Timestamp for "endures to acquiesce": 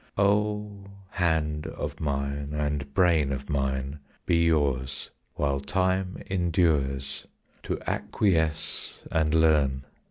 6.27-8.97